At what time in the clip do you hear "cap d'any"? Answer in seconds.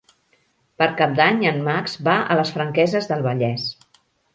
1.01-1.45